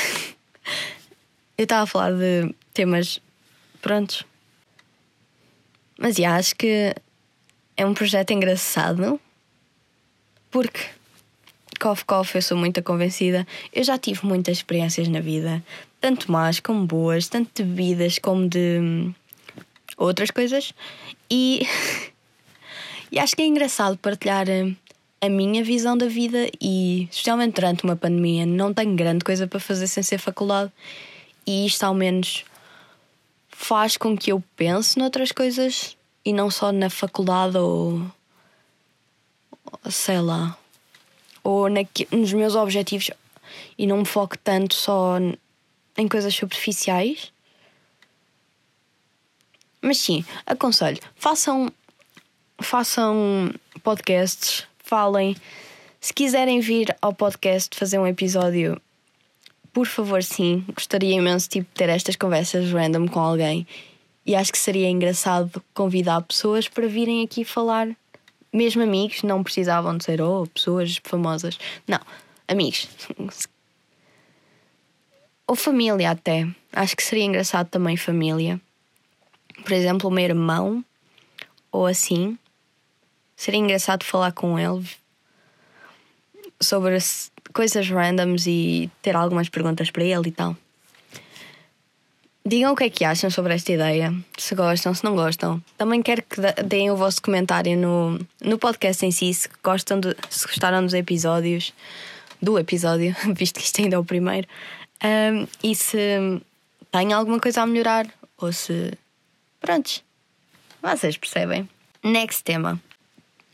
eu 1.57 1.63
estava 1.63 1.85
a 1.85 1.87
falar 1.87 2.11
de 2.11 2.53
temas 2.75 3.21
prontos. 3.81 4.25
Mas 5.97 6.17
já, 6.17 6.23
yeah, 6.23 6.39
acho 6.41 6.57
que 6.57 6.93
é 7.77 7.87
um 7.87 7.95
projeto 7.95 8.33
engraçado 8.33 9.21
porque 10.51 10.81
cof 11.79 12.05
cof 12.05 12.35
eu 12.35 12.43
sou 12.43 12.59
muito 12.59 12.83
convencida. 12.83 13.47
Eu 13.73 13.85
já 13.85 13.97
tive 13.97 14.27
muitas 14.27 14.57
experiências 14.57 15.07
na 15.07 15.21
vida, 15.21 15.63
tanto 16.01 16.33
más 16.33 16.59
como 16.59 16.85
boas, 16.87 17.29
tanto 17.29 17.63
de 17.63 17.69
bebidas 17.69 18.19
como 18.19 18.49
de 18.49 18.81
hum, 18.81 19.15
outras 20.01 20.31
coisas. 20.31 20.73
E, 21.31 21.67
e 23.13 23.19
acho 23.19 23.37
que 23.37 23.43
é 23.43 23.47
engraçado 23.47 23.97
partilhar 23.99 24.49
hum, 24.49 24.75
a 25.21 25.29
minha 25.29 25.63
visão 25.63 25.97
da 25.97 26.09
vida 26.09 26.51
e, 26.61 27.09
especialmente 27.11 27.55
durante 27.55 27.85
uma 27.85 27.95
pandemia, 27.95 28.47
não 28.47 28.73
tenho 28.75 28.97
grande 28.97 29.25
coisa 29.25 29.47
para 29.47 29.61
fazer 29.61 29.87
sem 29.87 30.03
ser 30.03 30.19
faculdade. 30.19 30.73
E 31.47 31.67
isto 31.67 31.85
ao 31.85 31.95
menos 31.95 32.45
faz 33.51 33.97
com 33.97 34.17
que 34.17 34.33
eu 34.33 34.43
pense 34.57 34.99
noutras 34.99 35.31
coisas 35.31 35.97
e 36.25 36.33
não 36.33 36.51
só 36.51 36.73
na 36.73 36.89
faculdade 36.89 37.59
ou 37.59 38.03
sei 39.89 40.21
lá 40.21 40.57
ou 41.43 41.67
nos 41.69 42.33
meus 42.33 42.55
objetivos 42.55 43.11
e 43.79 43.87
não 43.87 43.99
me 43.99 44.05
foco 44.05 44.37
tanto 44.39 44.75
só 44.75 45.17
em 45.97 46.09
coisas 46.09 46.35
superficiais. 46.35 47.33
Mas 49.83 49.99
sim, 49.99 50.25
aconselho, 50.47 50.99
façam 51.17 51.73
façam 52.61 53.53
podcasts, 53.83 54.67
falem. 54.79 55.37
Se 56.01 56.13
quiserem 56.13 56.61
vir 56.61 56.95
ao 57.01 57.13
podcast 57.13 57.77
fazer 57.77 57.99
um 57.99 58.07
episódio 58.07 58.81
por 59.73 59.87
favor, 59.87 60.23
sim. 60.23 60.65
Gostaria 60.75 61.15
imenso 61.15 61.49
tipo, 61.49 61.69
ter 61.75 61.89
estas 61.89 62.17
conversas 62.17 62.73
random 62.73 63.07
com 63.07 63.21
alguém. 63.21 63.67
E 64.27 64.35
acho 64.35 64.53
que 64.53 64.59
seria 64.59 64.89
engraçado 64.89 65.63
convidar 65.73 66.21
pessoas 66.23 66.69
para 66.69 66.87
virem 66.87 67.23
aqui 67.23 67.45
falar. 67.45 67.89
Mesmo 68.53 68.83
amigos, 68.83 69.23
não 69.23 69.45
precisavam 69.45 69.97
de 69.97 70.05
ser 70.05 70.21
oh, 70.21 70.47
pessoas 70.47 71.01
famosas. 71.05 71.59
Não, 71.87 72.01
amigos. 72.49 72.89
Ou 75.47 75.55
família 75.55 76.11
até. 76.11 76.49
Acho 76.73 76.97
que 76.97 77.03
seria 77.03 77.25
engraçado 77.25 77.69
também 77.69 77.97
família. 77.97 78.61
Por 79.63 79.73
exemplo, 79.73 80.09
o 80.09 80.13
meu 80.13 80.25
irmão. 80.25 80.85
Ou 81.73 81.87
assim. 81.87 82.39
Seria 83.37 83.61
engraçado 83.61 84.05
falar 84.05 84.33
com 84.33 84.59
ele 84.59 84.87
sobre 86.61 86.99
coisas 87.53 87.89
randoms 87.89 88.47
e 88.47 88.91
ter 89.01 89.17
algumas 89.17 89.49
perguntas 89.49 89.91
para 89.91 90.05
ele 90.05 90.29
e 90.29 90.33
tal. 90.33 90.57
Digam 92.45 92.73
o 92.73 92.77
que 92.77 92.85
é 92.85 92.91
que 92.91 93.05
acham 93.05 93.31
sobre 93.31 93.55
esta 93.55 93.71
ideia, 93.71 94.15
se 94.37 94.55
gostam, 94.55 94.95
se 94.95 95.05
não 95.05 95.15
gostam. 95.15 95.63
Também 95.77 96.03
quero 96.03 96.23
que 96.23 96.41
deem 96.65 96.91
o 96.91 96.97
vosso 96.97 97.21
comentário 97.21 97.77
no, 97.77 98.19
no 98.43 98.59
podcast 98.59 99.05
em 99.05 99.11
si, 99.11 99.33
se, 99.33 99.49
gostam 99.63 100.01
se 100.31 100.47
gostaram 100.47 100.83
dos 100.83 100.95
episódios, 100.95 101.75
do 102.41 102.59
episódio, 102.59 103.15
visto 103.37 103.61
que 103.61 103.67
isto 103.67 103.83
ainda 103.83 103.97
é 103.97 103.99
o 103.99 104.05
primeiro, 104.05 104.49
um, 105.05 105.47
e 105.63 105.75
se 105.75 105.99
têm 106.91 107.13
alguma 107.13 107.39
coisa 107.39 107.63
a 107.63 107.67
melhorar, 107.67 108.07
ou 108.39 108.53
se. 108.53 108.93
Prontos, 109.61 110.03
vocês 110.83 111.17
percebem. 111.17 111.69
Next 112.03 112.43
tema. 112.43 112.81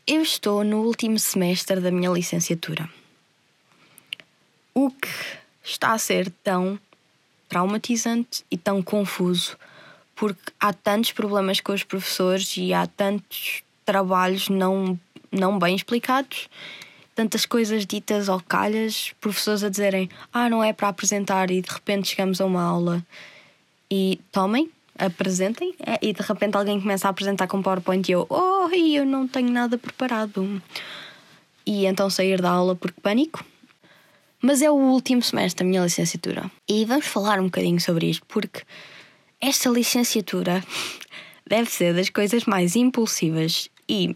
Eu 0.05 0.21
estou 0.21 0.63
no 0.63 0.83
último 0.83 1.19
semestre 1.19 1.81
da 1.81 1.91
minha 1.91 2.09
licenciatura 2.09 2.89
o 4.77 4.91
que 4.91 5.09
está 5.63 5.93
a 5.93 5.97
ser 5.97 6.29
tão 6.43 6.79
traumatizante 7.49 8.45
e 8.51 8.55
tão 8.55 8.83
confuso, 8.83 9.57
porque 10.15 10.53
há 10.59 10.71
tantos 10.71 11.11
problemas 11.11 11.59
com 11.59 11.73
os 11.73 11.83
professores 11.83 12.55
e 12.57 12.75
há 12.75 12.85
tantos 12.85 13.63
trabalhos 13.83 14.49
não, 14.49 14.99
não 15.31 15.57
bem 15.57 15.75
explicados, 15.75 16.47
tantas 17.15 17.43
coisas 17.43 17.87
ditas 17.87 18.29
ao 18.29 18.39
calhas, 18.39 19.15
professores 19.19 19.63
a 19.63 19.69
dizerem 19.69 20.07
ah, 20.31 20.47
não 20.47 20.63
é 20.63 20.71
para 20.71 20.89
apresentar 20.89 21.49
e 21.49 21.59
de 21.59 21.71
repente 21.71 22.09
chegamos 22.09 22.39
a 22.39 22.45
uma 22.45 22.61
aula 22.61 23.03
e 23.89 24.19
tomem, 24.31 24.69
apresentem 24.97 25.73
é, 25.85 25.97
e 26.01 26.13
de 26.13 26.21
repente 26.21 26.55
alguém 26.55 26.79
começa 26.79 27.07
a 27.07 27.11
apresentar 27.11 27.47
com 27.47 27.61
PowerPoint 27.61 28.09
e 28.09 28.13
eu, 28.13 28.25
oh, 28.29 28.69
eu 28.73 29.05
não 29.05 29.27
tenho 29.27 29.49
nada 29.49 29.77
preparado. 29.77 30.61
E 31.65 31.85
então 31.85 32.09
sair 32.09 32.41
da 32.41 32.49
aula 32.49 32.75
porque 32.75 32.99
pânico 33.01 33.43
mas 34.41 34.61
é 34.61 34.69
o 34.69 34.75
último 34.75 35.21
semestre 35.21 35.63
da 35.63 35.69
minha 35.69 35.83
licenciatura. 35.83 36.49
E 36.67 36.85
vamos 36.85 37.07
falar 37.07 37.39
um 37.39 37.45
bocadinho 37.45 37.79
sobre 37.79 38.09
isto, 38.09 38.25
porque 38.27 38.61
esta 39.41 39.69
licenciatura 39.69 40.63
deve 41.45 41.69
ser 41.69 41.93
das 41.93 42.09
coisas 42.09 42.45
mais 42.45 42.75
impulsivas 42.75 43.69
e, 43.89 44.15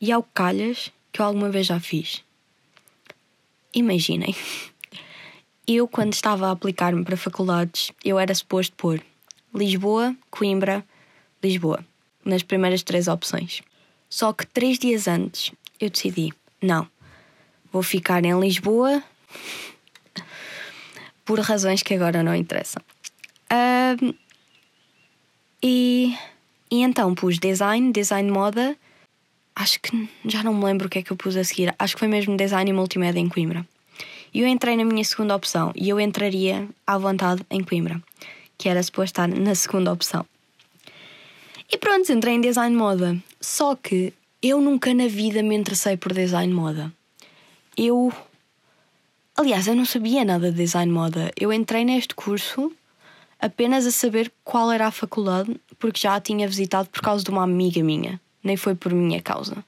e 0.00 0.12
ao 0.12 0.22
calhas 0.22 0.92
que 1.12 1.20
eu 1.20 1.26
alguma 1.26 1.48
vez 1.48 1.66
já 1.66 1.80
fiz. 1.80 2.22
Imaginem, 3.74 4.34
eu 5.66 5.88
quando 5.88 6.12
estava 6.12 6.48
a 6.48 6.52
aplicar-me 6.52 7.04
para 7.04 7.16
faculdades, 7.16 7.92
eu 8.04 8.18
era 8.18 8.34
suposto 8.34 8.74
pôr 8.76 9.02
Lisboa, 9.56 10.14
Coimbra, 10.30 10.84
Lisboa, 11.42 11.84
nas 12.24 12.42
primeiras 12.42 12.82
três 12.82 13.08
opções. 13.08 13.62
Só 14.08 14.32
que 14.32 14.46
três 14.46 14.78
dias 14.78 15.08
antes 15.08 15.52
eu 15.80 15.90
decidi, 15.90 16.32
não, 16.62 16.86
vou 17.72 17.82
ficar 17.82 18.24
em 18.24 18.38
Lisboa, 18.38 19.02
por 21.24 21.40
razões 21.40 21.82
que 21.82 21.94
agora 21.94 22.22
não 22.22 22.34
interessam. 22.34 22.82
Um, 23.50 24.14
e, 25.62 26.16
e 26.70 26.82
então 26.82 27.14
pus 27.14 27.38
design, 27.38 27.92
design 27.92 28.30
moda 28.30 28.76
acho 29.56 29.80
que 29.80 30.08
já 30.26 30.42
não 30.42 30.52
me 30.52 30.64
lembro 30.64 30.86
o 30.86 30.90
que 30.90 30.98
é 30.98 31.02
que 31.02 31.10
eu 31.10 31.16
pus 31.16 31.34
a 31.36 31.42
seguir. 31.42 31.74
Acho 31.78 31.94
que 31.94 32.00
foi 32.00 32.08
mesmo 32.08 32.36
design 32.36 32.70
e 32.70 32.74
multimédia 32.74 33.18
em 33.18 33.28
Coimbra. 33.28 33.66
E 34.32 34.40
eu 34.40 34.46
entrei 34.46 34.76
na 34.76 34.84
minha 34.84 35.02
segunda 35.02 35.34
opção 35.34 35.72
e 35.74 35.88
eu 35.88 35.98
entraria 35.98 36.68
à 36.86 36.98
vontade 36.98 37.42
em 37.50 37.64
Coimbra, 37.64 38.02
que 38.58 38.68
era 38.68 38.82
suposto 38.82 39.22
estar 39.22 39.28
na 39.28 39.54
segunda 39.54 39.92
opção. 39.92 40.24
E 41.70 41.76
pronto, 41.76 42.10
entrei 42.12 42.34
em 42.34 42.40
design 42.40 42.74
moda. 42.74 43.16
Só 43.40 43.74
que 43.74 44.12
eu 44.42 44.60
nunca 44.60 44.94
na 44.94 45.08
vida 45.08 45.42
me 45.42 45.56
interessei 45.56 45.96
por 45.96 46.12
design 46.12 46.52
moda. 46.52 46.92
Eu. 47.76 48.12
Aliás, 49.36 49.66
eu 49.66 49.74
não 49.74 49.84
sabia 49.84 50.24
nada 50.24 50.50
de 50.50 50.56
design 50.56 50.90
moda. 50.90 51.30
Eu 51.38 51.52
entrei 51.52 51.84
neste 51.84 52.14
curso 52.14 52.72
apenas 53.38 53.86
a 53.86 53.90
saber 53.90 54.32
qual 54.42 54.72
era 54.72 54.86
a 54.86 54.90
faculdade, 54.90 55.60
porque 55.78 56.00
já 56.00 56.14
a 56.14 56.20
tinha 56.20 56.48
visitado 56.48 56.88
por 56.88 57.02
causa 57.02 57.22
de 57.22 57.30
uma 57.30 57.42
amiga 57.42 57.82
minha, 57.82 58.20
nem 58.42 58.56
foi 58.56 58.74
por 58.74 58.94
minha 58.94 59.20
causa. 59.20 59.62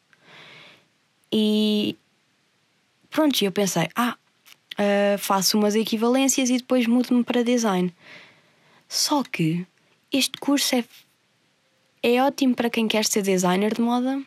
E 1.31 1.95
pronto, 3.11 3.45
eu 3.45 3.53
pensei, 3.53 3.89
ah, 3.95 4.17
uh, 4.79 5.19
faço 5.19 5.59
umas 5.59 5.75
equivalências 5.75 6.49
e 6.49 6.57
depois 6.57 6.87
mudo-me 6.87 7.23
para 7.23 7.45
design. 7.45 7.93
Só 8.89 9.23
que 9.23 9.67
este 10.11 10.39
curso 10.39 10.75
é, 10.75 10.85
é 12.03 12.23
ótimo 12.23 12.55
para 12.55 12.71
quem 12.71 12.89
quer 12.89 13.05
ser 13.05 13.23
designer 13.23 13.75
de 13.75 13.83
moda, 13.83 14.23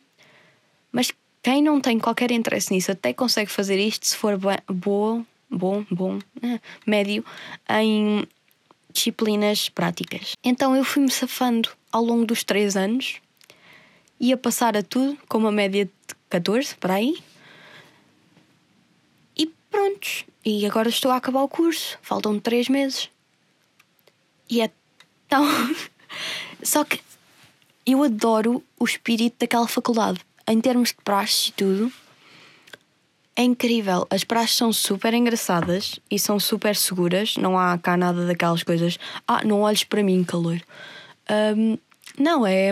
mas 0.91 1.11
quem 1.41 1.63
não 1.63 1.81
tem 1.81 1.97
qualquer 1.97 2.31
interesse 2.31 2.71
nisso 2.71 2.91
até 2.91 3.13
consegue 3.13 3.49
fazer 3.49 3.79
isto 3.79 4.05
se 4.05 4.15
for 4.15 4.37
bom, 4.37 5.25
bom, 5.49 5.85
bom, 5.89 6.19
eh, 6.43 6.59
médio 6.85 7.25
em 7.69 8.27
disciplinas 8.93 9.69
práticas. 9.69 10.35
Então 10.43 10.75
eu 10.75 10.83
fui-me 10.83 11.09
safando 11.09 11.69
ao 11.91 12.03
longo 12.03 12.25
dos 12.25 12.43
três 12.43 12.75
anos, 12.75 13.19
ia 14.19 14.37
passar 14.37 14.77
a 14.77 14.83
tudo 14.83 15.17
com 15.27 15.39
uma 15.39 15.51
média 15.51 15.85
de 15.85 16.15
14 16.29 16.75
para 16.75 16.95
aí. 16.95 17.17
E 19.35 19.47
prontos. 19.69 20.25
E 20.45 20.65
agora 20.65 20.89
estou 20.89 21.09
a 21.11 21.15
acabar 21.15 21.41
o 21.41 21.47
curso, 21.47 21.97
faltam 22.01 22.39
três 22.39 22.69
meses. 22.69 23.09
E 24.51 24.60
é 24.60 24.70
tão. 25.29 25.46
Só 26.62 26.84
que 26.84 27.00
eu 27.86 28.03
adoro 28.03 28.62
o 28.77 28.84
espírito 28.84 29.38
daquela 29.39 29.67
faculdade. 29.67 30.20
Em 30.46 30.60
termos 30.60 30.89
de 30.89 30.96
praxes 30.96 31.48
e 31.48 31.51
tudo, 31.53 31.91
é 33.34 33.43
incrível. 33.43 34.05
As 34.10 34.25
praxes 34.25 34.58
são 34.58 34.74
super 34.74 35.13
engraçadas 35.13 36.00
e 36.12 36.20
são 36.20 36.38
super 36.38 36.75
seguras. 36.75 37.38
Não 37.38 37.58
há 37.58 37.77
cá 37.77 37.96
nada 37.96 38.27
daquelas 38.27 38.62
coisas. 38.62 39.00
Ah, 39.25 39.41
não 39.46 39.62
olhes 39.62 39.86
para 39.86 40.03
mim, 40.03 40.22
calor. 40.24 40.62
Um, 41.55 41.77
não, 42.20 42.46
é. 42.46 42.72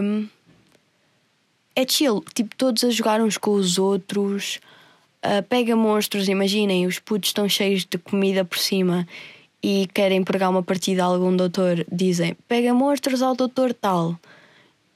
É 1.75 1.87
chill. 1.87 2.23
Tipo, 2.35 2.53
todos 2.57 2.83
a 2.83 2.89
jogar 2.89 3.21
uns 3.21 3.37
com 3.37 3.51
os 3.51 3.77
outros. 3.77 4.59
Uh, 5.23 5.43
pega 5.47 5.75
monstros, 5.75 6.27
imaginem, 6.27 6.85
os 6.85 6.97
putos 6.99 7.29
estão 7.29 7.47
cheios 7.47 7.85
de 7.85 7.97
comida 7.97 8.43
por 8.43 8.57
cima 8.57 9.05
e 9.61 9.87
querem 9.93 10.23
pregar 10.23 10.49
uma 10.49 10.63
partida 10.63 11.03
a 11.03 11.05
algum 11.05 11.35
doutor. 11.35 11.85
Dizem: 11.91 12.35
pega 12.47 12.73
monstros 12.73 13.21
ao 13.21 13.35
doutor 13.35 13.73
tal. 13.73 14.17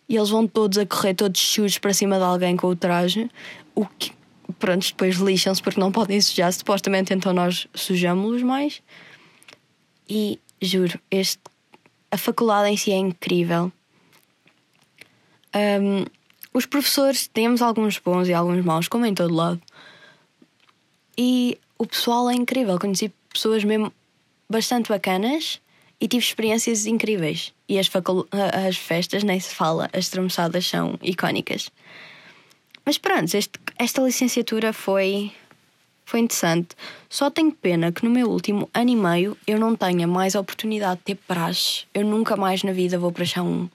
E 0.08 0.16
eles 0.16 0.30
vão 0.30 0.46
todos 0.46 0.78
a 0.78 0.86
correr, 0.86 1.14
todos 1.14 1.40
sujos 1.40 1.78
para 1.78 1.94
cima 1.94 2.18
de 2.18 2.24
alguém 2.24 2.56
com 2.56 2.68
o 2.68 2.76
traje. 2.76 3.30
O 3.74 3.86
que 3.86 4.12
pronto, 4.60 4.86
depois 4.86 5.16
lixam-se 5.18 5.62
porque 5.62 5.80
não 5.80 5.92
podem 5.92 6.20
sujar, 6.20 6.52
supostamente 6.52 7.14
então 7.14 7.34
nós 7.34 7.68
sujamos-los 7.74 8.44
mais. 8.44 8.82
E 10.08 10.40
juro, 10.62 11.00
este, 11.10 11.42
a 12.12 12.18
faculdade 12.18 12.70
em 12.70 12.78
si 12.78 12.92
é 12.92 12.98
incrível. 12.98 13.72
Um, 15.56 16.06
os 16.54 16.66
professores 16.66 17.28
temos 17.28 17.62
alguns 17.62 17.98
bons 17.98 18.28
e 18.28 18.34
alguns 18.34 18.64
maus, 18.64 18.88
como 18.88 19.06
em 19.06 19.14
todo 19.14 19.34
lado. 19.34 19.62
E 21.18 21.58
o 21.78 21.86
pessoal 21.86 22.30
é 22.30 22.34
incrível. 22.34 22.78
Conheci 22.80 23.12
pessoas 23.32 23.64
mesmo 23.64 23.92
bastante 24.50 24.90
bacanas 24.90 25.62
e 26.00 26.08
tive 26.08 26.24
experiências 26.26 26.86
incríveis. 26.86 27.54
E 27.68 27.80
as, 27.80 27.90
as 28.68 28.78
festas, 28.78 29.24
nem 29.24 29.40
se 29.40 29.56
fala, 29.56 29.90
as 29.94 30.10
tramoçadas 30.10 30.68
são 30.68 31.00
icónicas. 31.02 31.72
Mas 32.86 32.98
pronto, 32.98 33.34
este, 33.34 33.58
esta 33.80 34.02
licenciatura 34.02 34.74
foi, 34.74 35.32
foi 36.06 36.20
interessante. 36.20 36.76
Só 37.10 37.30
tenho 37.30 37.52
pena 37.52 37.92
que 37.92 38.04
no 38.04 38.12
meu 38.12 38.30
último 38.30 38.70
ano 38.74 38.90
e 38.90 38.96
meio 38.96 39.38
eu 39.48 39.58
não 39.58 39.76
tenha 39.76 40.06
mais 40.06 40.36
a 40.36 40.42
oportunidade 40.42 40.98
de 40.98 41.06
ter 41.06 41.16
praxe. 41.16 41.86
Eu 41.94 42.04
nunca 42.04 42.36
mais 42.36 42.64
na 42.64 42.74
vida 42.74 43.00
vou 43.00 43.14
um, 43.42 43.70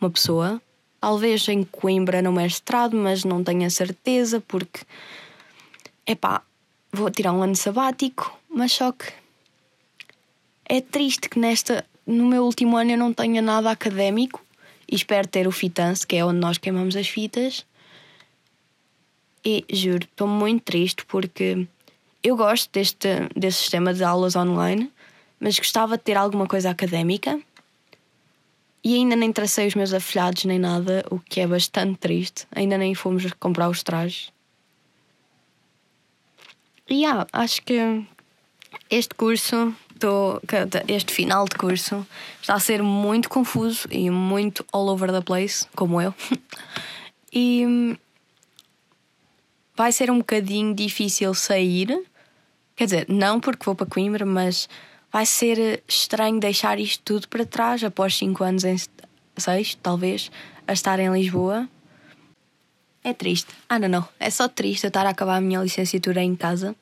uma 0.00 0.10
pessoa. 0.10 0.62
Talvez 1.00 1.48
em 1.48 1.64
Coimbra 1.64 2.22
no 2.22 2.32
mestrado, 2.32 2.96
mas 2.96 3.24
não 3.24 3.42
tenho 3.42 3.66
a 3.66 3.70
certeza 3.70 4.40
porque. 4.46 4.80
Epá, 6.06 6.42
vou 6.92 7.10
tirar 7.10 7.32
um 7.32 7.42
ano 7.42 7.56
sabático, 7.56 8.38
mas 8.48 8.72
só 8.72 8.92
que. 8.92 9.17
É 10.68 10.80
triste 10.80 11.28
que 11.28 11.38
nesta, 11.38 11.84
no 12.06 12.26
meu 12.26 12.44
último 12.44 12.76
ano 12.76 12.90
eu 12.90 12.98
não 12.98 13.12
tenha 13.12 13.40
nada 13.40 13.70
académico 13.70 14.44
e 14.90 14.94
espero 14.94 15.26
ter 15.26 15.46
o 15.46 15.52
FITANCE, 15.52 16.06
que 16.06 16.16
é 16.16 16.24
onde 16.24 16.38
nós 16.38 16.58
queimamos 16.58 16.94
as 16.96 17.08
fitas 17.08 17.64
e 19.44 19.64
juro, 19.70 20.04
estou 20.04 20.26
muito 20.26 20.62
triste 20.62 21.04
porque 21.06 21.66
eu 22.22 22.36
gosto 22.36 22.70
deste, 22.72 23.08
deste 23.34 23.62
sistema 23.62 23.94
de 23.94 24.04
aulas 24.04 24.36
online, 24.36 24.90
mas 25.40 25.58
gostava 25.58 25.96
de 25.96 26.04
ter 26.04 26.16
alguma 26.16 26.46
coisa 26.46 26.70
académica 26.70 27.40
e 28.82 28.94
ainda 28.94 29.16
nem 29.16 29.32
tracei 29.32 29.66
os 29.66 29.74
meus 29.74 29.92
afilhados 29.92 30.44
nem 30.44 30.58
nada, 30.58 31.04
o 31.10 31.18
que 31.18 31.40
é 31.40 31.46
bastante 31.46 31.98
triste. 31.98 32.46
Ainda 32.54 32.76
nem 32.76 32.94
fomos 32.94 33.24
comprar 33.34 33.68
os 33.68 33.82
trajes. 33.82 34.32
E 36.88 37.02
yeah, 37.02 37.26
acho 37.32 37.62
que 37.62 38.04
este 38.90 39.14
curso, 39.14 39.74
tô, 39.98 40.40
este 40.86 41.12
final 41.12 41.44
de 41.44 41.56
curso, 41.56 42.06
está 42.40 42.54
a 42.54 42.60
ser 42.60 42.82
muito 42.82 43.28
confuso 43.28 43.86
e 43.90 44.10
muito 44.10 44.64
all 44.72 44.88
over 44.88 45.10
the 45.12 45.20
place, 45.20 45.66
como 45.74 46.00
eu. 46.00 46.14
E 47.30 47.94
vai 49.76 49.92
ser 49.92 50.10
um 50.10 50.16
bocadinho 50.16 50.74
difícil 50.74 51.34
sair. 51.34 52.02
Quer 52.74 52.84
dizer, 52.86 53.06
não 53.06 53.38
porque 53.38 53.66
vou 53.66 53.74
para 53.74 53.86
Coimbra, 53.86 54.24
mas 54.24 54.66
vai 55.12 55.26
ser 55.26 55.82
estranho 55.86 56.40
deixar 56.40 56.80
isto 56.80 57.02
tudo 57.04 57.28
para 57.28 57.44
trás 57.44 57.84
após 57.84 58.16
5 58.16 58.42
anos 58.42 58.64
em 58.64 58.76
6, 59.36 59.74
talvez, 59.82 60.30
a 60.66 60.72
estar 60.72 60.98
em 60.98 61.12
Lisboa. 61.12 61.68
É 63.04 63.12
triste. 63.12 63.52
Ah, 63.68 63.78
não, 63.78 63.88
não. 63.88 64.08
É 64.18 64.30
só 64.30 64.48
triste 64.48 64.84
eu 64.84 64.88
estar 64.88 65.06
a 65.06 65.10
acabar 65.10 65.36
a 65.36 65.40
minha 65.40 65.60
licenciatura 65.60 66.22
em 66.22 66.34
casa 66.34 66.74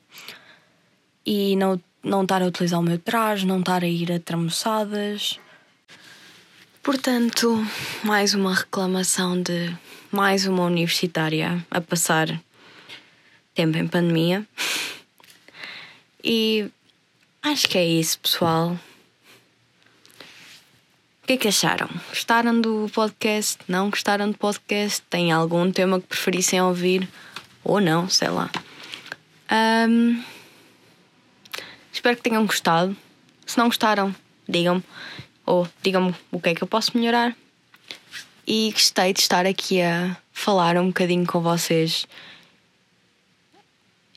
e 1.25 1.57
não, 1.57 1.77
não 2.03 2.23
estar 2.23 2.41
a 2.41 2.45
utilizar 2.45 2.79
o 2.79 2.83
meu 2.83 2.97
traje, 2.97 3.45
não 3.45 3.59
estar 3.59 3.83
a 3.83 3.87
ir 3.87 4.11
a 4.11 4.19
tramoçadas. 4.19 5.39
Portanto, 6.81 7.65
mais 8.03 8.33
uma 8.33 8.55
reclamação 8.55 9.41
de 9.41 9.75
mais 10.11 10.45
uma 10.47 10.63
universitária 10.63 11.65
a 11.69 11.81
passar 11.81 12.27
tempo 13.53 13.77
em 13.77 13.87
pandemia. 13.87 14.47
E 16.23 16.69
acho 17.43 17.67
que 17.67 17.77
é 17.77 17.85
isso, 17.85 18.19
pessoal. 18.19 18.79
O 21.23 21.27
que 21.27 21.33
é 21.33 21.37
que 21.37 21.47
acharam? 21.49 21.89
Gostaram 22.09 22.61
do 22.61 22.89
podcast? 22.93 23.57
Não 23.67 23.89
gostaram 23.89 24.31
do 24.31 24.37
podcast? 24.37 25.01
Tem 25.09 25.31
algum 25.31 25.69
tema 25.71 25.99
que 25.99 26.07
preferissem 26.07 26.61
ouvir? 26.61 27.07
Ou 27.63 27.81
não, 27.81 28.07
sei 28.07 28.29
lá. 28.29 28.49
Um, 29.89 30.23
espero 31.97 32.15
que 32.15 32.21
tenham 32.21 32.45
gostado. 32.45 32.95
Se 33.45 33.57
não 33.57 33.65
gostaram, 33.65 34.15
digam-me. 34.47 34.83
Ou 35.45 35.67
digam-me 35.81 36.13
o 36.31 36.39
que 36.39 36.49
é 36.49 36.55
que 36.55 36.63
eu 36.63 36.67
posso 36.67 36.97
melhorar. 36.97 37.35
E 38.45 38.71
gostei 38.71 39.13
de 39.13 39.19
estar 39.19 39.45
aqui 39.45 39.81
a 39.81 40.15
falar 40.31 40.77
um 40.77 40.87
bocadinho 40.87 41.25
com 41.25 41.41
vocês 41.41 42.07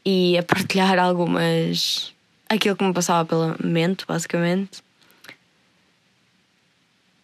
e 0.04 0.36
a 0.36 0.42
partilhar 0.42 0.98
algumas. 0.98 2.12
aquilo 2.48 2.76
que 2.76 2.84
me 2.84 2.92
passava 2.92 3.26
pela 3.26 3.56
mente, 3.62 4.04
basicamente. 4.06 4.82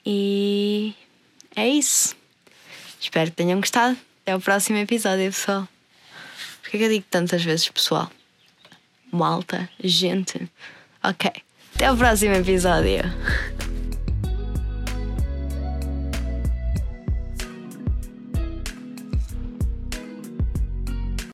E 0.05 0.95
é 1.55 1.69
isso. 1.69 2.17
Espero 3.01 3.31
que 3.31 3.37
tenham 3.37 3.61
gostado. 3.61 3.97
Até 4.23 4.35
o 4.35 4.41
próximo 4.41 4.79
episódio, 4.79 5.27
pessoal. 5.27 5.69
Por 6.63 6.71
que 6.71 6.77
é 6.79 6.85
eu 6.85 6.89
digo 6.89 7.05
tantas 7.11 7.45
vezes 7.45 7.69
pessoal? 7.69 8.11
Malta, 9.17 9.69
gente. 9.83 10.49
Ok. 11.03 11.31
Até 11.75 11.91
o 11.91 11.97
próximo 11.97 12.35
episódio. 12.35 13.03